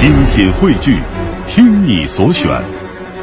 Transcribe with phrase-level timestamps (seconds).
[0.00, 0.98] 精品汇聚，
[1.44, 2.48] 听你所选，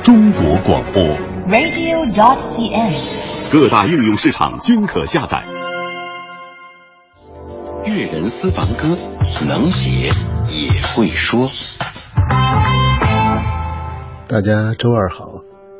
[0.04, 1.02] 中国广播。
[1.48, 3.52] radio.dot.cn，。
[3.52, 5.44] 各大应用市场均可下载。
[7.84, 8.96] 粤人私房歌，
[9.48, 10.12] 能写
[10.54, 11.50] 也会说。
[14.28, 15.26] 大家周二好，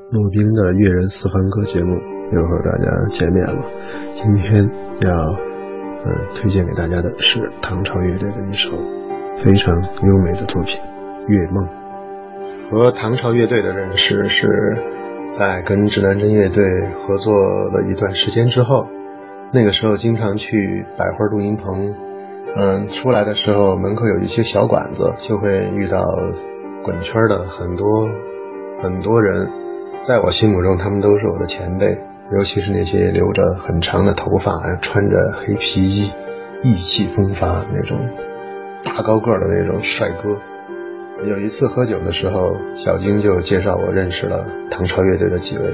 [0.10, 1.96] 骆宾的粤人私房歌节目
[2.32, 3.64] 又和大家见面了。
[4.16, 4.68] 今天
[5.02, 5.36] 要呃
[6.34, 8.72] 推荐给大家的是唐朝乐队的一首
[9.38, 10.82] 非常优美的作品
[11.28, 11.66] 《月梦》。
[12.72, 14.78] 和唐朝乐队的认识是
[15.30, 16.64] 在跟指南针乐队
[16.98, 17.34] 合作
[17.70, 18.88] 了一段时间之后，
[19.52, 21.94] 那个时候经常去百花录音棚，
[22.56, 26.04] 嗯，出来的时候门口有一些小馆子，就会遇到
[26.84, 28.10] 滚圈的很多
[28.82, 29.52] 很多人，
[30.02, 32.00] 在我心目中他们都是我的前辈，
[32.32, 36.12] 尤其是那些留着很长的头发、穿着黑皮衣、
[36.64, 38.00] 意气风发那种
[38.88, 40.40] 大高个的那种帅哥。
[41.26, 45.74] 有一次喝酒的时候，小金就介绍我认识了唐朝乐队的几位，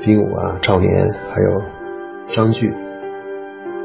[0.00, 1.62] 丁武啊、赵年，还有
[2.28, 2.72] 张炬，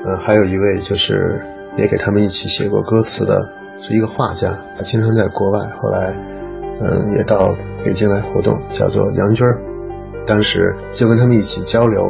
[0.05, 1.41] 呃，还有一位就是
[1.77, 6.15] 也给他们一起写过歌词的，是一个画家，他经常在国外，后来
[6.81, 9.57] 嗯也到北京来活动，叫做杨军儿。
[10.25, 12.01] 当时就跟他们一起交流，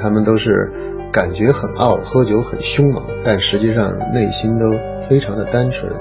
[0.00, 0.72] 他们都是
[1.12, 4.70] 感觉很傲，喝酒很凶猛，但实际上内心都
[5.10, 5.92] 非常的单纯。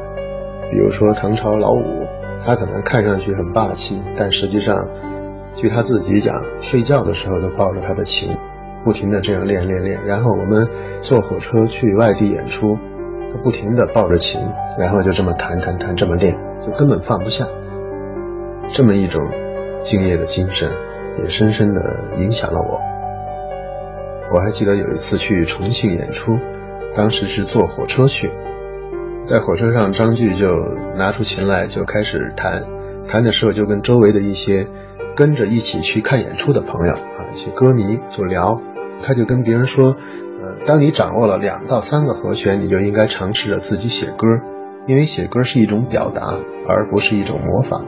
[0.71, 2.07] 比如说唐朝老五。
[2.41, 4.87] 他可能看上去很霸气，但实际上，
[5.53, 8.37] 据他自己讲，睡觉的时候都抱着他的琴，
[8.85, 10.05] 不停的这样练练练。
[10.05, 10.65] 然后我们
[11.01, 12.77] 坐火车去外地演出，
[13.33, 14.39] 他不停的抱着琴，
[14.77, 17.45] 然后就这么弹弹弹，这么练，就根本放不下。
[18.69, 19.21] 这么一种
[19.81, 20.71] 敬业的精神，
[21.21, 22.79] 也深深的影响了我。
[24.33, 26.31] 我还记得有一次去重庆演出，
[26.95, 28.31] 当时是坐火车去。
[29.29, 30.47] 在火车上，张炬就
[30.97, 32.63] 拿出琴来，就开始弹。
[33.07, 34.65] 弹的时候，就跟周围的一些
[35.15, 38.59] 跟着一起去看演出的朋友啊，一些歌迷就聊。
[39.03, 39.95] 他就跟别人说
[40.41, 44.25] ：“呃，当你掌握了两到三个和弦，你就应该尝试着自己写歌，
[44.87, 46.33] 因为写歌是一种表达，
[46.67, 47.85] 而不是一种模仿。”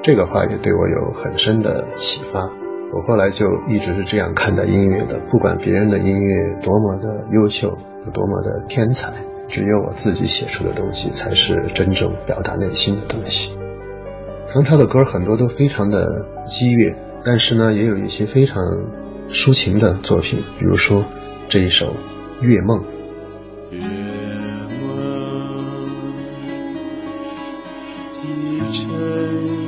[0.00, 2.48] 这个话也对我有很深的启发。
[2.94, 7.68] 我后来就一直是这样看待音乐的，不管别人的音乐多么的优秀，
[8.06, 9.12] 有多么的天才。
[9.48, 13.58] 只有我自己写出的东西才是真正表达内心的东西。
[14.46, 18.62] 唐朝的歌很多都非常的激越，但是呢，也有一些非常
[19.28, 21.04] 抒情的作品，比如说
[21.48, 21.94] 这一首
[22.42, 22.80] 《月梦》。
[23.70, 23.88] 月梦
[28.10, 28.28] 几
[28.72, 29.67] 沉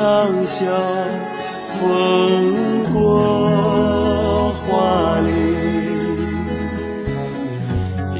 [0.00, 0.64] 长宵，
[1.78, 5.30] 风过花林，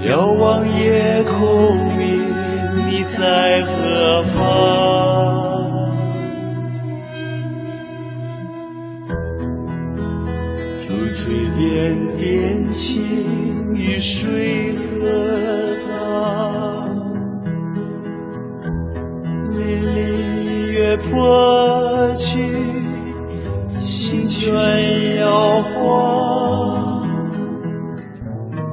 [0.06, 2.28] 遥望夜空明。
[2.86, 4.36] 你在何方？
[10.86, 14.59] 如翠点点情与水
[20.90, 22.50] 丽月破去，
[23.80, 27.08] 清泉摇晃。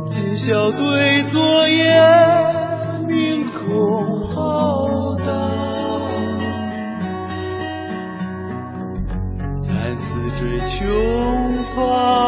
[0.10, 1.94] 今宵对昨夜。
[3.08, 5.28] 明空浩荡，
[9.60, 10.88] 再次追琼
[11.76, 12.27] 芳，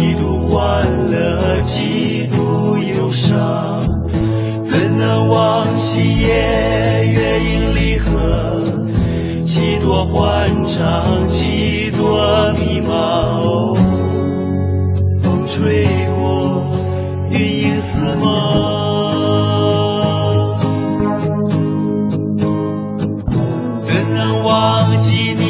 [0.00, 3.78] 几度欢乐，几度忧伤。
[4.62, 8.62] 怎能忘记夜月影离合？
[9.44, 13.74] 几多欢畅，几多迷茫。
[15.22, 15.84] 风吹
[16.18, 16.64] 过，
[17.30, 18.24] 云影似梦。
[23.82, 25.49] 怎能忘记你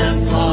[0.00, 0.49] upon